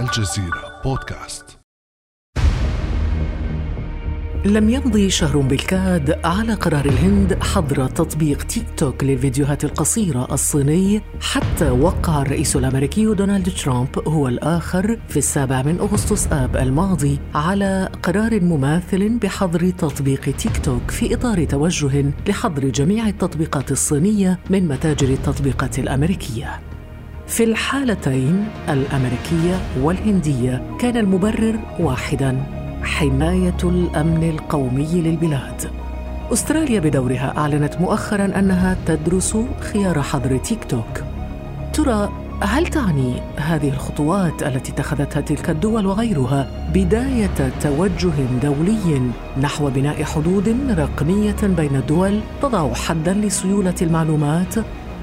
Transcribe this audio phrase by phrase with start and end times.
[0.00, 1.58] الجزيرة بودكاست.
[4.44, 11.70] لم يمضي شهر بالكاد على قرار الهند حظر تطبيق تيك توك للفيديوهات القصيرة الصيني حتى
[11.70, 18.40] وقع الرئيس الأمريكي دونالد ترامب هو الآخر في السابع من أغسطس آب الماضي على قرار
[18.40, 25.78] مماثل بحظر تطبيق تيك توك في إطار توجه لحظر جميع التطبيقات الصينية من متاجر التطبيقات
[25.78, 26.75] الأمريكية.
[27.26, 32.42] في الحالتين الأمريكية والهندية كان المبرر واحدا
[32.82, 35.70] حماية الأمن القومي للبلاد.
[36.32, 41.02] أستراليا بدورها أعلنت مؤخرا أنها تدرس خيار حظر تيك توك.
[41.72, 50.04] ترى هل تعني هذه الخطوات التي اتخذتها تلك الدول وغيرها بداية توجه دولي نحو بناء
[50.04, 54.54] حدود رقمية بين الدول تضع حدا لسيولة المعلومات؟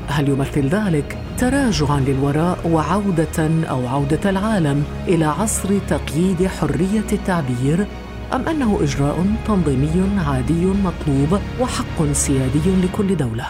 [0.07, 7.87] هل يمثل ذلك تراجعا للوراء وعودة أو عودة العالم إلى عصر تقييد حرية التعبير؟
[8.33, 13.45] أم أنه إجراء تنظيمي عادي مطلوب وحق سيادي لكل دولة؟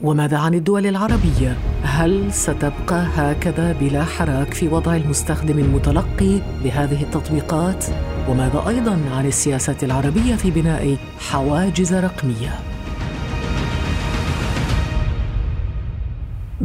[0.00, 7.84] وماذا عن الدول العربية؟ هل ستبقى هكذا بلا حراك في وضع المستخدم المتلقي لهذه التطبيقات؟
[8.28, 12.75] وماذا أيضا عن السياسات العربية في بناء حواجز رقمية؟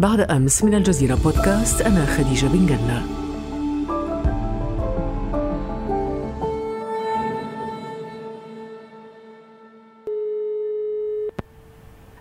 [0.01, 3.05] بعد أمس من الجزيرة بودكاست أنا خديجة بن جنة.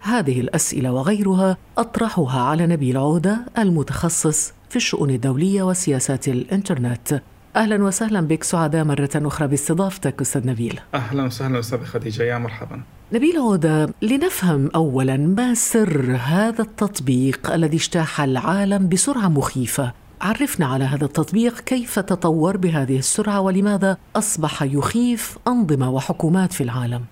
[0.00, 7.22] هذه الأسئلة وغيرها أطرحها على نبيل عودة المتخصص في الشؤون الدولية وسياسات الإنترنت.
[7.56, 10.80] أهلا وسهلا بك سعداء مرة أخرى باستضافتك أستاذ نبيل.
[10.94, 12.80] أهلا وسهلا أستاذ خديجة يا مرحبا.
[13.12, 19.92] نبيل عودة لنفهم أولا ما سر هذا التطبيق الذي اجتاح العالم بسرعة مخيفة.
[20.20, 27.04] عرفنا على هذا التطبيق كيف تطور بهذه السرعة ولماذا أصبح يخيف أنظمة وحكومات في العالم.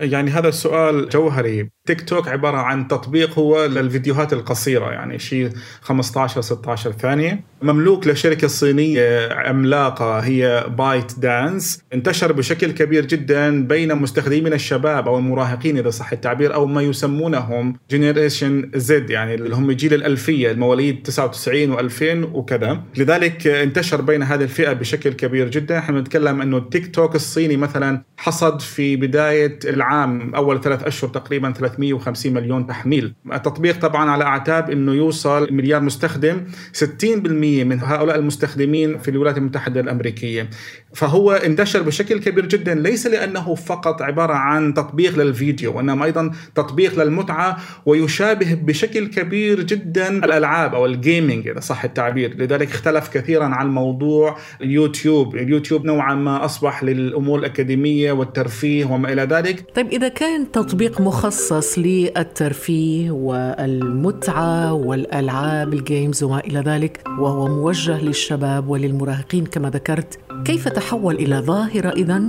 [0.00, 1.70] يعني هذا السؤال جوهري.
[1.86, 7.44] تيك توك عبارة عن تطبيق هو للفيديوهات القصيرة يعني شيء 15 16 ثانية.
[7.64, 15.18] مملوك لشركة صينية عملاقة هي بايت دانس انتشر بشكل كبير جدا بين مستخدمين الشباب أو
[15.18, 21.02] المراهقين إذا صح التعبير أو ما يسمونهم generation Z يعني اللي هم جيل الألفية المواليد
[21.02, 22.82] 99 و2000 وكذا.
[22.96, 25.78] لذلك انتشر بين هذه الفئة بشكل كبير جدا.
[25.78, 31.52] إحنا نتكلم أنه التيك توك الصيني مثلا حصد في بداية العام أول ثلاث أشهر تقريبا
[31.52, 33.14] 350 مليون تحميل.
[33.32, 36.40] التطبيق طبعا على أعتاب أنه يوصل مليار مستخدم
[36.72, 40.50] 60% من هؤلاء المستخدمين في الولايات المتحدة الأمريكية.
[40.94, 47.02] فهو انتشر بشكل كبير جدا ليس لأنه فقط عبارة عن تطبيق للفيديو وإنما أيضا تطبيق
[47.02, 47.56] للمتعة
[47.86, 52.34] ويشابه بشكل كبير جدا الألعاب أو الجيمنج إذا صح التعبير.
[52.36, 55.36] لذلك اختلف كثيرا عن موضوع اليوتيوب.
[55.36, 59.64] اليوتيوب نوعا ما أصبح للأمور الأكاديمية والترفيه وما إلى ذلك.
[59.74, 68.68] طيب إذا كان تطبيق مخصص للترفيه والمتعة والألعاب الجيمز وما إلى ذلك وهو موجه للشباب
[68.68, 72.22] وللمراهقين كما ذكرت كيف تحول إلى ظاهرة إذا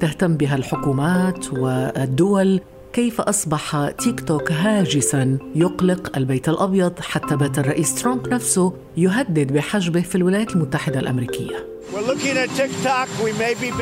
[0.00, 2.60] تهتم بها الحكومات والدول.
[2.92, 10.00] كيف أصبح تيك توك هاجسا؟ يقلق البيت الأبيض حتى بات الرئيس ترامب نفسه يهدد بحجبه
[10.00, 11.56] في الولايات المتحدة الأمريكية.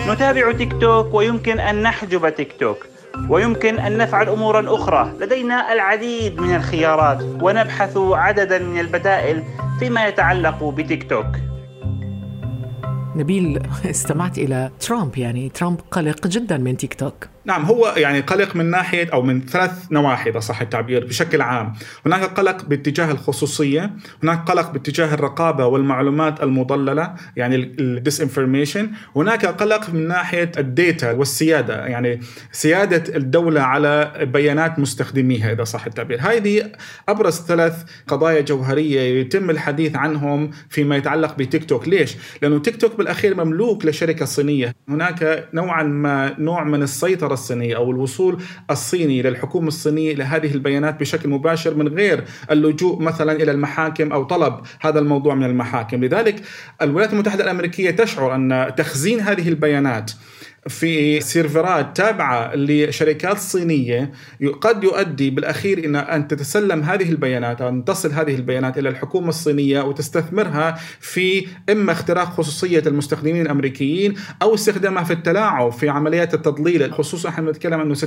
[0.09, 2.92] نتابع تيك توك ويمكن أن نحجب تيك توك.
[3.29, 5.13] ويمكن أن نفعل أمورا أخرى.
[5.21, 9.45] لدينا العديد من الخيارات ونبحث عددا من البدائل
[9.79, 11.52] فيما يتعلق بتيك توك.
[13.17, 17.29] نبيل استمعت إلى ترامب يعني ترامب قلق جدا من تيك توك.
[17.45, 21.73] نعم هو يعني قلق من ناحية أو من ثلاث نواحي إذا صح التعبير بشكل عام،
[22.07, 23.91] هناك قلق باتجاه الخصوصية،
[24.23, 31.87] هناك قلق باتجاه الرقابة والمعلومات المضللة يعني ال disinformation، هناك قلق من ناحية الديتا والسيادة
[31.87, 32.21] يعني
[32.53, 36.73] سيادة الدولة على بيانات مستخدميها إذا صح التعبير، هذه
[37.09, 43.02] أبرز ثلاث قضايا جوهرية يتم الحديث عنهم فيما يتعلق بتيك توك، ليش؟ لأنه تيك توك
[43.03, 49.69] بالأخير مملوك لشركة صينية، هناك نوعا ما نوع من السيطرة الصينية أو الوصول الصيني للحكومة
[49.69, 55.35] الصينية لهذه البيانات بشكل مباشر من غير اللجوء مثلا إلى المحاكم أو طلب هذا الموضوع
[55.35, 56.43] من المحاكم، لذلك
[56.83, 60.13] الولايات المتحدة الأمريكية تشعر أن تخزين هذه البيانات
[60.69, 64.13] في سيرفرات تابعة لشركات صينية
[64.61, 69.29] قد يؤدي بالأخير إلى أن تتسلم هذه البيانات أو أن تصل هذه البيانات إلى الحكومة
[69.29, 76.93] الصينية وتستثمرها في إما اختراق خصوصية المستخدمين الأمريكيين أو استخدامها في التلاعب في عمليات التضليل
[76.93, 78.07] خصوصا إحنا بنتكلم إنه 60%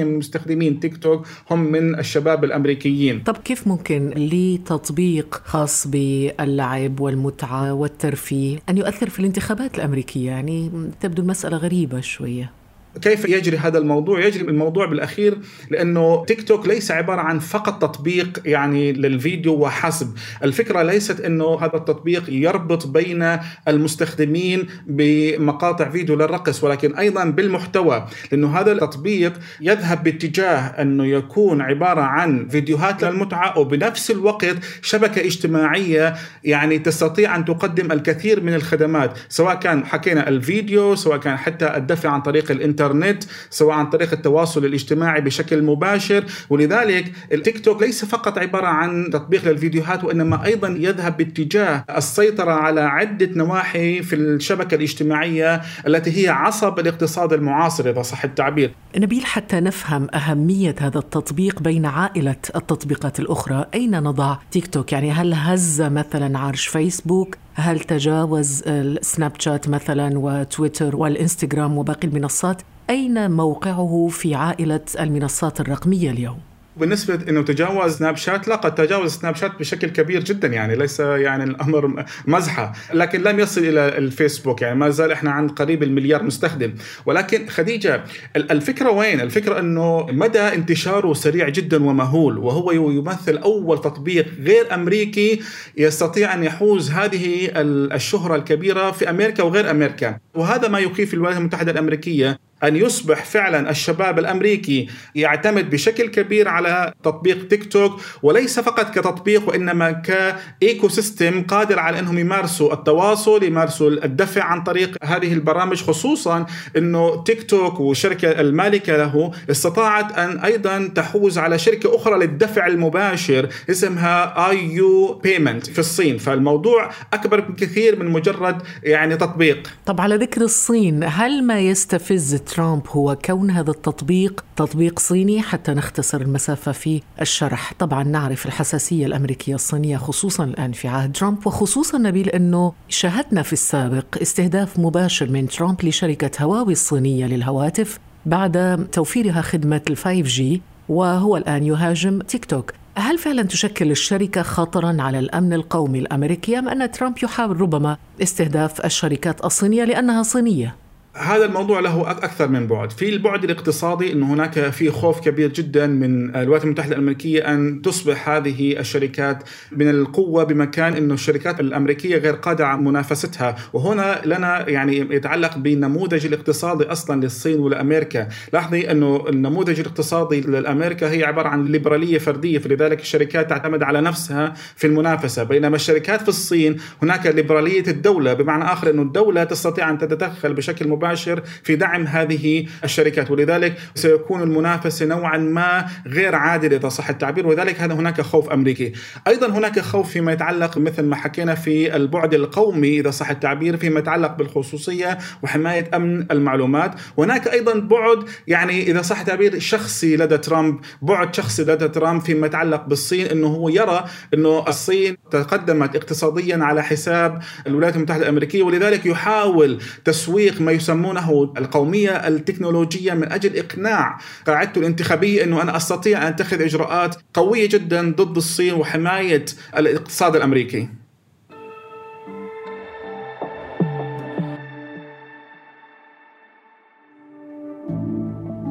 [0.00, 3.22] من مستخدمين تيك توك هم من الشباب الأمريكيين.
[3.22, 10.70] طب كيف ممكن لتطبيق خاص باللعب والمتعة والترفيه أن يؤثر في الانتخابات الأمريكية؟ يعني
[11.00, 11.56] تبدو المسألة
[12.00, 12.61] شوية.
[13.00, 15.38] كيف يجري هذا الموضوع؟ يجري الموضوع بالأخير
[15.70, 21.76] لأنه تيك توك ليس عبارة عن فقط تطبيق يعني للفيديو وحسب، الفكرة ليست إنه هذا
[21.76, 30.58] التطبيق يربط بين المستخدمين بمقاطع فيديو للرقص ولكن أيضا بالمحتوى، لأنه هذا التطبيق يذهب باتجاه
[30.58, 38.40] أنه يكون عبارة عن فيديوهات للمتعة وبنفس الوقت شبكة اجتماعية يعني تستطيع أن تقدم الكثير
[38.40, 43.74] من الخدمات، سواء كان حكينا الفيديو، سواء كان حتى الدفع عن طريق الإنترنت الإنترنت سواء
[43.74, 50.04] عن طريق التواصل الاجتماعي بشكل مباشر ولذلك التيك توك ليس فقط عبارة عن تطبيق للفيديوهات
[50.04, 57.32] وإنما أيضا يذهب باتجاه السيطرة على عدة نواحي في الشبكة الاجتماعية التي هي عصب الاقتصاد
[57.32, 58.74] المعاصر إذا صح التعبير.
[58.96, 65.10] نبيل حتى نفهم أهمية هذا التطبيق بين عائلة التطبيقات الأخرى، أين نضع تيك توك؟ يعني
[65.10, 73.30] هل هز مثلا عرش فيسبوك؟ هل تجاوز السناب شات مثلا وتويتر والإنستغرام وباقي المنصات أين
[73.30, 76.38] موقعه في عائلة المنصات الرقمية اليوم؟
[76.76, 81.00] بالنسبة إنه تجاوز سناب شات لا قد تجاوز سناب شات بشكل كبير جدا يعني ليس
[81.00, 82.72] يعني الأمر مزحة.
[82.94, 86.74] لكن لم يصل إلى الفيسبوك يعني ما زال إحنا عند قريب المليار مستخدم.
[87.06, 88.04] ولكن خديجة
[88.36, 95.40] الفكرة وين؟ الفكرة إنه مدى انتشاره سريع جدا ومهول وهو يمثل أول تطبيق غير أمريكي
[95.76, 97.50] يستطيع أن يحوز هذه
[97.94, 100.18] الشهرة الكبيرة في أمريكا وغير أمريكا.
[100.34, 102.38] وهذا ما يخيف الولايات المتحدة الأمريكية.
[102.64, 109.48] أن يصبح فعلا الشباب الأمريكي يعتمد بشكل كبير على تطبيق تيك توك وليس فقط كتطبيق
[109.48, 116.46] وإنما ك ecosystem قادر على أنهم يمارسوا التواصل يمارسوا الدفع عن طريق هذه البرامج خصوصا
[116.76, 123.48] إنه تيك توك والشركة المالكة له استطاعت أن أيضا تحوز على شركة أخرى للدفع المباشر
[123.70, 126.18] اسمها آي يو payment في الصين.
[126.18, 129.68] فالموضوع أكبر بكثير من مجرد يعني تطبيق.
[129.86, 135.72] طب على ذكر الصين هل ما يستفز ترامب هو كون هذا التطبيق تطبيق صيني حتى
[135.72, 141.98] نختصر المسافة في الشرح طبعا نعرف الحساسية الأمريكية الصينية خصوصا الآن في عهد ترامب وخصوصا
[141.98, 149.42] نبيل أنه شاهدنا في السابق استهداف مباشر من ترامب لشركة هواوي الصينية للهواتف بعد توفيرها
[149.42, 155.52] خدمة ال 5G وهو الآن يهاجم تيك توك هل فعلا تشكل الشركة خطرا على الأمن
[155.52, 160.81] القومي الأمريكي أم أن ترامب يحاول ربما استهداف الشركات الصينية لأنها صينية؟
[161.16, 165.86] هذا الموضوع له أكثر من بعد، في البعد الاقتصادي إنه هناك في خوف كبير جدا
[165.86, 169.42] من الولايات المتحدة الأمريكية أن تصبح هذه الشركات
[169.72, 176.26] من القوة بمكان إنه الشركات الأمريكية غير قادرة على منافستها، وهنا لنا يعني يتعلق بالنموذج
[176.26, 183.00] الاقتصادي أصلا للصين ولأمريكا، لاحظي إنه النموذج الاقتصادي لأمريكا هي عبارة عن ليبرالية فردية، فلذلك
[183.00, 188.90] الشركات تعتمد على نفسها في المنافسة، بينما الشركات في الصين هناك ليبرالية الدولة، بمعنى آخر
[188.90, 193.30] إنه الدولة تستطيع أن تتدخل بشكل مباشر في دعم هذه الشركات.
[193.30, 197.46] ولذلك سيكون المنافسة نوعا ما غير عادلة إذا صح التعبير.
[197.46, 198.92] ولذلك هذا هناك خوف أمريكي.
[199.26, 203.98] أيضا هناك خوف فيما يتعلق مثل ما حكينا في البعد القومي إذا صح التعبير فيما
[203.98, 206.94] يتعلق بالخصوصية وحماية أمن المعلومات.
[207.18, 212.46] هناك أيضا بعد يعني إذا صح التعبير شخصي لدى ترامب بعد شخصي لدى ترامب فيما
[212.46, 214.04] يتعلق بالصين أنه هو يرى
[214.34, 218.62] أنه الصين تقدمت اقتصاديا على حساب الولايات المتحدة الأمريكية.
[218.62, 225.76] ولذلك يحاول تسويق ما يسمى يسمونه القومية التكنولوجية من أجل إقناع قاعدته الانتخابية أنه أنا
[225.76, 229.44] أستطيع أن أتخذ إجراءات قوية جدا ضد الصين وحماية
[229.76, 230.88] الاقتصاد الأمريكي.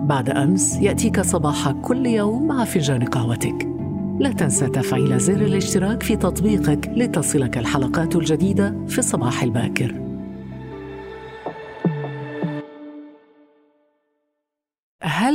[0.09, 3.67] بعد أمس يأتيك صباح كل يوم مع فنجان قهوتك
[4.19, 10.10] لا تنسى تفعيل زر الاشتراك في تطبيقك لتصلك الحلقات الجديدة في الصباح الباكر.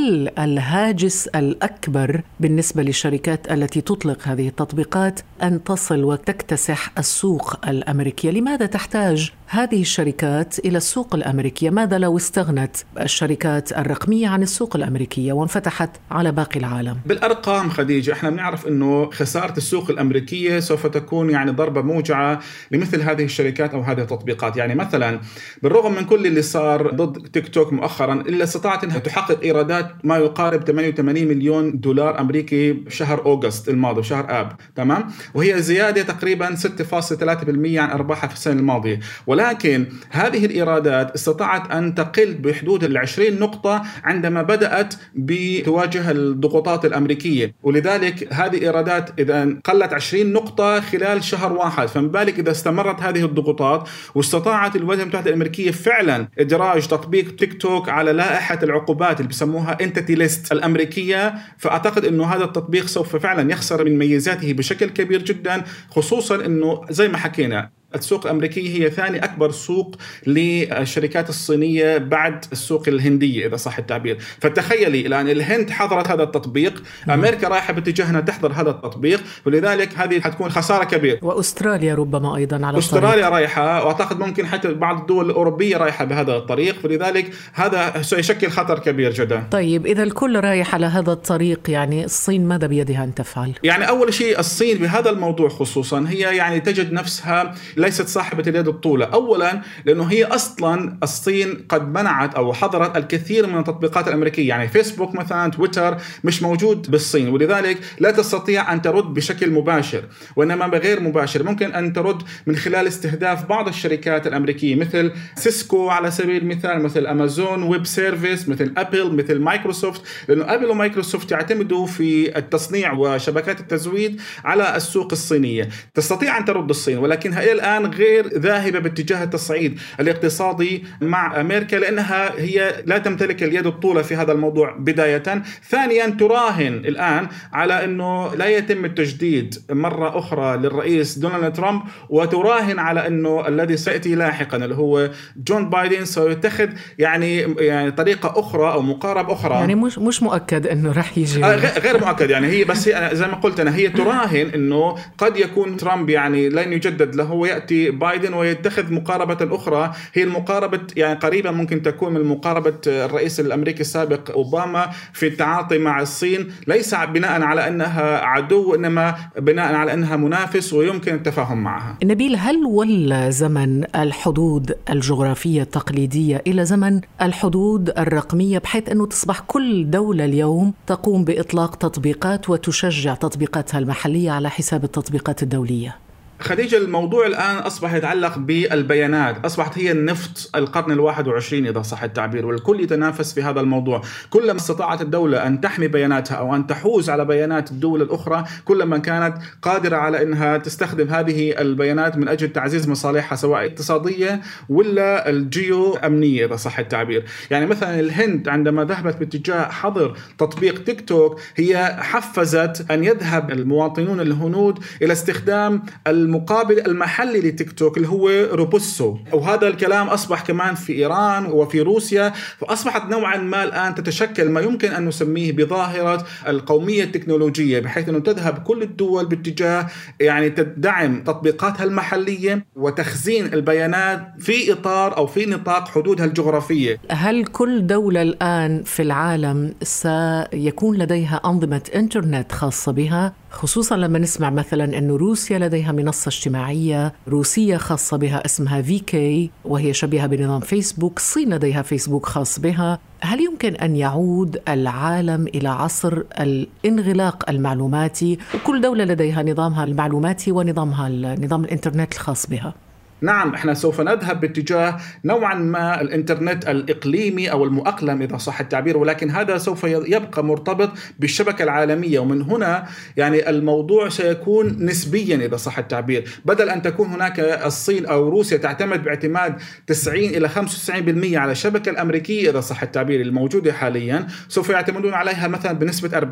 [0.07, 8.65] هل الهاجس الأكبر بالنسبة للشركات التي تطلق هذه التطبيقات أن تصل وتكتسح السوق الأمريكية؟ لماذا
[8.65, 15.89] تحتاج هذه الشركات إلى السوق الأمريكية ماذا لو استغنت الشركات الرقمية عن السوق الأمريكية وانفتحت
[16.11, 21.81] على باقي العالم؟ بالأرقام خديجة إحنا بنعرف أنه خسارة السوق الأمريكية سوف تكون يعني ضربة
[21.81, 22.39] موجعة
[22.71, 24.57] لمثل هذه الشركات أو هذه التطبيقات.
[24.57, 25.19] يعني مثلا
[25.63, 30.17] بالرغم من كل اللي صار ضد تيك توك مؤخرا إلا استطاعت أنها تحقق إيرادات ما
[30.17, 34.51] يقارب 88 مليون دولار أمريكي شهر أوغست الماضي شهر آب.
[34.75, 38.99] تمام؟ وهي زيادة تقريبا 6.3% عن أرباحها في السنة الماضية.
[39.37, 47.55] ولكن هذه الإيرادات استطاعت أن تقل بحدود ال 20 نقطة عندما بدأت بتواجه الضغوطات الأمريكية.
[47.63, 53.25] ولذلك هذه الإيرادات إذا قلت 20 نقطة خلال شهر واحد فما بالك إذا استمرت هذه
[53.25, 59.77] الضغوطات واستطاعت الولايات المتحدة الأمريكية فعلا إدراج تطبيق تيك توك على لائحة العقوبات اللي بسموها
[59.81, 61.33] انتيتي ليست الأمريكية.
[61.57, 67.07] فأعتقد أنه هذا التطبيق سوف فعلا يخسر من ميزاته بشكل كبير جدا خصوصا أنه زي
[67.07, 69.95] ما حكينا السوق الأمريكية هي ثاني أكبر سوق
[70.27, 77.47] للشركات الصينية بعد السوق الهندية إذا صح التعبير فتخيلي الآن الهند حضرت هذا التطبيق أمريكا
[77.47, 82.77] رايحة باتجاه أنها تحضر هذا التطبيق ولذلك هذه حتكون خسارة كبيرة وأستراليا ربما أيضا على
[82.77, 83.29] أستراليا الطريق.
[83.29, 89.11] رايحة وأعتقد ممكن حتى بعض الدول الأوروبية رايحة بهذا الطريق فلذلك هذا سيشكل خطر كبير
[89.11, 93.89] جدا طيب إذا الكل رايح على هذا الطريق يعني الصين ماذا بيدها أن تفعل؟ يعني
[93.89, 99.05] أول شيء الصين بهذا الموضوع خصوصا هي يعني تجد نفسها ليست صاحبة اليد الطولة.
[99.05, 104.49] أولا لأنه هي أصلا الصين قد منعت أو حظرت الكثير من التطبيقات الأمريكية.
[104.49, 107.29] يعني فيسبوك مثلا تويتر مش موجود بالصين.
[107.29, 110.03] ولذلك لا تستطيع أن ترد بشكل مباشر
[110.35, 111.43] وإنما بغير مباشر.
[111.43, 117.07] ممكن أن ترد من خلال استهداف بعض الشركات الأمريكية مثل سيسكو على سبيل المثال مثل
[117.07, 124.21] أمازون web services مثل أبل مثل مايكروسوفت لأنه أبل ومايكروسوفت يعتمدوا في التصنيع وشبكات التزويد
[124.45, 125.69] على السوق الصينية.
[125.93, 132.39] تستطيع أن ترد الصين ولكنها إلى الآن غير ذاهبة باتجاه التصعيد الاقتصادي مع أمريكا لأنها
[132.39, 135.43] هي لا تمتلك اليد الطولة في هذا الموضوع بداية.
[135.69, 143.07] ثانيا تراهن الآن على أنه لا يتم التجديد مرة أخرى للرئيس دونالد ترامب وتراهن على
[143.07, 149.33] أنه الذي سيأتي لاحقا اللي هو جون بايدن سيتخذ يعني يعني طريقة أخرى أو مقاربة
[149.33, 149.53] أخرى.
[149.53, 151.45] يعني مش مش مؤكد أنه رح يجي.
[151.45, 155.37] آه، غير مؤكد يعني هي بس هي زي ما قلت أنا هي تراهن إنه قد
[155.37, 159.93] يكون ترامب يعني لن يجدد له وياتي بايدن ويتخذ مقاربة أخرى.
[160.13, 166.01] هي المقاربة يعني قريبا ممكن تكون من مقاربة الرئيس الأمريكي السابق أوباما في التعاطي مع
[166.01, 166.51] الصين.
[166.67, 171.97] ليس بناء على أنها عدو إنما بناء على أنها منافس ويمكن التفاهم معها.
[172.03, 179.89] نبيل هل ولى زمن الحدود الجغرافية التقليدية إلى زمن الحدود الرقمية بحيث أنه تصبح كل
[179.89, 186.06] دولة اليوم تقوم بإطلاق تطبيقات وتشجع تطبيقاتها المحلية على حساب التطبيقات الدولية؟
[186.39, 189.45] خديجة الموضوع الآن أصبح يتعلق بالبيانات.
[189.45, 194.01] أصبحت هي النفط القرن الواحد وعشرين إذا صح التعبير والكل يتنافس في هذا الموضوع.
[194.29, 199.37] كلما استطاعت الدولة أن تحمي بياناتها أو أن تحوز على بيانات الدول الأخرى كلما كانت
[199.61, 206.45] قادرة على أنها تستخدم هذه البيانات من أجل تعزيز مصالحها سواء اقتصادية ولا الجيو أمنية
[206.45, 207.25] إذا صح التعبير.
[207.51, 214.19] يعني مثلا الهند عندما ذهبت باتجاه حظر تطبيق تيك توك هي حفزت أن يذهب المواطنون
[214.19, 215.81] الهنود إلى استخدام
[216.27, 222.33] المقابل المحلي لتيك توك اللي هو روبوسو وهذا الكلام أصبح كمان في إيران وفي روسيا
[222.59, 228.57] فأصبحت نوعا ما الآن تتشكل ما يمكن أن نسميه بظاهرة القومية التكنولوجية بحيث أنه تذهب
[228.63, 229.87] كل الدول باتجاه
[230.19, 236.97] يعني تدعم تطبيقاتها المحلية وتخزين البيانات في إطار أو في نطاق حدودها الجغرافية.
[237.09, 244.49] هل كل دولة الآن في العالم سيكون لديها أنظمة إنترنت خاصة بها؟ خصوصا لما نسمع
[244.49, 250.59] مثلا أن روسيا لديها منصة اجتماعية روسية خاصة بها اسمها في كي وهي شبيهة بنظام
[250.59, 252.99] فيسبوك الصين لديها فيسبوك خاص بها.
[253.21, 261.09] هل يمكن أن يعود العالم إلى عصر الانغلاق المعلوماتي؟ وكل دولة لديها نظامها المعلوماتي ونظامها
[261.35, 262.73] نظام الإنترنت الخاص بها.
[263.21, 269.29] نعم إحنا سوف نذهب باتجاه نوعا ما الإنترنت الإقليمي أو المؤقلم إذا صح التعبير ولكن
[269.29, 272.19] هذا سوف يبقى مرتبط بالشبكة العالمية.
[272.19, 276.29] ومن هنا يعني الموضوع سيكون نسبيا إذا صح التعبير.
[276.45, 279.55] بدل أن تكون هناك الصين أو روسيا تعتمد باعتماد
[279.87, 285.73] 90 إلى 95% على الشبكة الأمريكية إذا صح التعبير الموجودة حاليا سوف يعتمدون عليها مثلا
[285.73, 286.23] بنسبة 40%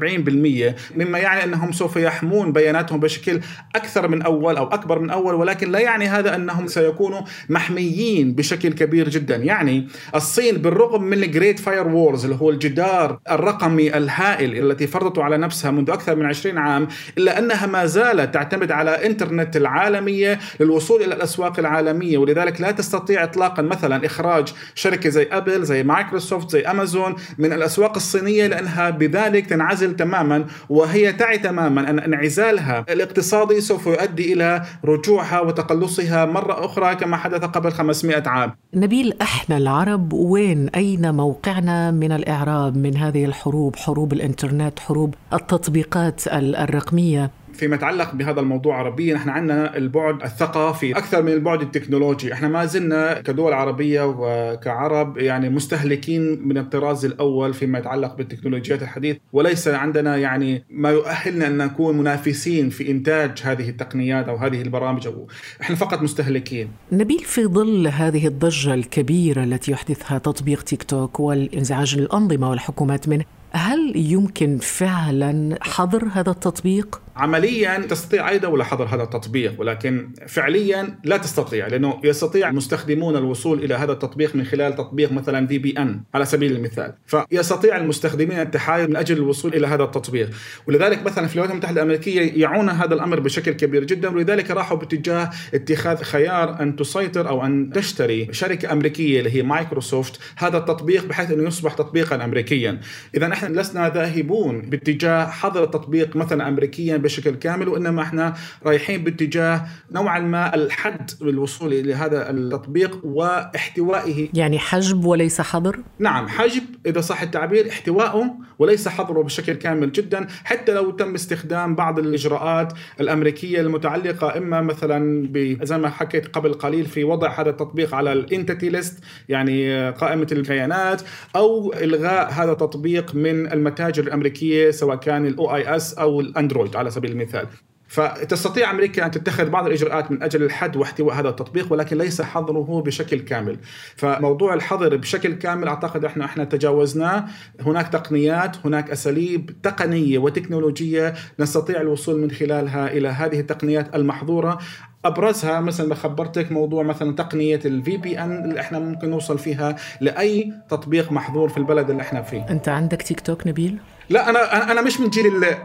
[0.95, 3.39] مما يعني أنهم سوف يحمون بياناتهم بشكل
[3.75, 8.73] أكثر من أول أو أكبر من أول ولكن لا يعني هذا أنهم سيكونوا محميين بشكل
[8.73, 9.35] كبير جدا.
[9.35, 15.37] يعني الصين بالرغم من ال great firewalls اللي هو الجدار الرقمي الهائل التي فرضته على
[15.37, 21.01] نفسها منذ أكثر من 20 عام إلا أنها ما زالت تعتمد على إنترنت العالمية للوصول
[21.03, 22.17] إلى الأسواق العالمية.
[22.17, 27.95] ولذلك لا تستطيع إطلاقا مثلا إخراج شركة زي أبل زي مايكروسوفت زي أمازون من الأسواق
[27.95, 35.39] الصينية لأنها بذلك تنعزل تماما وهي تعي تماما أن إنعزالها الاقتصادي سوف يؤدي إلى رجوعها
[35.39, 38.51] وتقلصها مرة أخرى كما حدث قبل 500 عام.
[38.73, 46.21] نبيل إحنا العرب وين؟ أين موقعنا من الإعراب من هذه الحروب؟ حروب الإنترنت حروب التطبيقات
[46.27, 47.31] الرقمية.
[47.57, 52.33] فيما يتعلق بهذا الموضوع عربيا إحنا عندنا البعد الثقافي أكثر من البعد التكنولوجي.
[52.33, 59.17] إحنا ما زلنا كدول عربية وكعرب يعني مستهلكين من الطراز الأول فيما يتعلق بالتكنولوجيات الحديث.
[59.33, 65.07] وليس عندنا يعني ما يؤهلنا أن نكون منافسين في إنتاج هذه التقنيات أو هذه البرامج.
[65.07, 65.27] أو
[65.61, 66.69] إحنا فقط مستهلكين.
[66.91, 73.25] نبيل في ظل هذه الضجة الكبيرة التي يحدثها تطبيق تيك توك والإنزعاج الأنظمة والحكومات منه
[73.51, 80.99] هل يمكن فعلا حظر هذا التطبيق؟ عمليا تستطيع اي دوله حظر هذا التطبيق ولكن فعليا
[81.03, 85.71] لا تستطيع لأنه يستطيع المستخدمون الوصول إلى هذا التطبيق من خلال تطبيق مثلا في بي
[85.77, 86.93] ان على سبيل المثال.
[87.05, 90.29] فيستطيع المستخدمين التحايل من أجل الوصول إلى هذا التطبيق.
[90.67, 95.29] ولذلك مثلا في الولايات المتحدة الأمريكية يعون هذا الأمر بشكل كبير جدا ولذلك راحوا باتجاه
[95.53, 101.31] اتخاذ خيار أن تسيطر أو أن تشتري شركة أمريكية اللي هي مايكروسوفت هذا التطبيق بحيث
[101.31, 102.79] أنه يصبح تطبيقا امريكيا.
[103.15, 108.33] اذا إحنا لسنا ذاهبون باتجاه حظر التطبيق مثلا امريكيا بشكل كامل وإنما إحنا
[108.65, 114.29] رايحين باتجاه نوعا ما الحد بالوصول إلى هذا التطبيق واحتوائه.
[114.33, 120.27] يعني حجب وليس حظر؟ نعم حجب إذا صح التعبير احتوائه وليس حظره بشكل كامل جدا
[120.43, 125.29] حتى لو تم استخدام بعض الإجراءات الأمريكية المتعلقة إما مثلا
[125.63, 130.27] زي ما حكيت قبل قليل في وضع هذا التطبيق على ال entity list يعني قائمة
[130.31, 131.01] البيانات
[131.35, 137.11] أو إلغاء هذا التطبيق من المتاجر الأمريكية سواء كان ال iOS أو الأندرويد على سبيل
[137.11, 137.47] المثال.
[137.87, 142.81] فتستطيع أمريكا أن تتخذ بعض الإجراءات من أجل الحد واحتواء هذا التطبيق ولكن ليس حظره
[142.85, 143.59] بشكل كامل.
[143.95, 147.25] فموضوع الحظر بشكل كامل أعتقد إحنا إحنا تجاوزناه.
[147.61, 154.57] هناك تقنيات هناك أساليب تقنية وتكنولوجية نستطيع الوصول من خلالها إلى هذه التقنيات المحظورة.
[155.05, 160.53] أبرزها مثل ما خبرتك موضوع مثلا تقنية ال VPN اللي إحنا ممكن نوصل فيها لأي
[160.69, 162.45] تطبيق محظور في البلد اللي إحنا فيه.
[162.49, 165.43] أنت عندك تيك توك نبيل؟ لا أنا أنا مش من جيل ال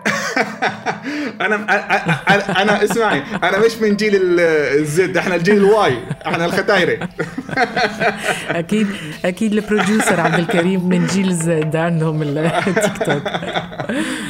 [1.40, 1.54] أنا
[2.62, 6.98] أنا اسمعي أنا مش من جيل ال Z إحنا الجيل ال Y إحنا الختايري
[8.60, 8.86] أكيد
[9.24, 13.22] أكيد ال producer عبد الكريم من جيل Z عندهم التيك توك.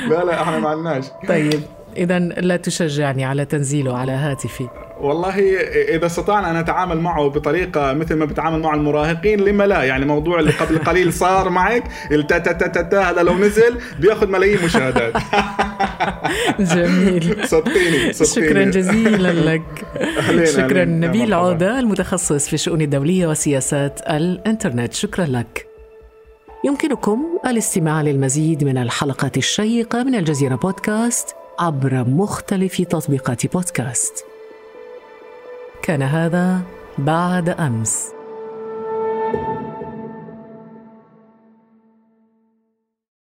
[0.08, 1.04] لا لا إحنا ما عندناش.
[1.28, 1.62] طيب.
[1.96, 4.68] اذا لا تشجعني على تنزيله على هاتفي.
[5.00, 5.38] والله
[5.88, 10.40] إذا استطعنا أن نتعامل معه بطريقة مثل ما بتعامل مع المراهقين لما لا؟ يعني موضوع
[10.40, 14.64] اللي قبل قليل صار معك التا تا تا تا, تا هذا لو نزل بيأخذ ملايين
[14.64, 15.12] مشاهدات.
[16.74, 17.48] جميل.
[17.48, 18.48] صدقيني صدقيني.
[18.48, 19.62] شكرا جزيلا لك.
[20.44, 20.84] شكرا.
[20.84, 24.92] نبيل عودة المتخصص في الشؤون الدولية وسياسات الإنترنت.
[24.92, 25.66] شكرا لك.
[26.64, 34.24] يمكنكم الاستماع للمزيد من الحلقات الشيقة من الجزيرة بودكاست عبر مختلف تطبيقات بودكاست.
[35.82, 36.60] كان هذا
[36.98, 38.19] بعد أمس.